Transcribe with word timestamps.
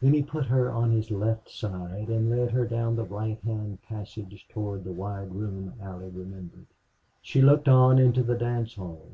Then 0.00 0.14
he 0.14 0.22
put 0.22 0.46
her 0.46 0.72
on 0.72 0.92
his 0.92 1.10
left 1.10 1.50
side 1.50 2.08
and 2.08 2.30
led 2.30 2.52
her 2.52 2.64
down 2.64 2.96
the 2.96 3.04
righthand 3.04 3.82
passage 3.82 4.48
toward 4.48 4.82
the 4.82 4.92
wide 4.94 5.30
room 5.34 5.74
Allie 5.78 6.08
remembered. 6.08 6.68
She 7.20 7.42
looked 7.42 7.68
on 7.68 7.98
into 7.98 8.22
the 8.22 8.34
dance 8.38 8.76
hall. 8.76 9.08